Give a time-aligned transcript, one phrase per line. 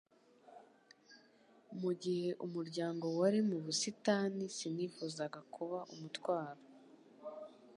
[1.81, 6.63] mu gihe umuryango wari mu busitani Sinifuzaga kuba umutwaro